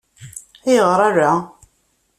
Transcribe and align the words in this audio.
Ayɣer 0.67 0.99
ala? 1.09 1.31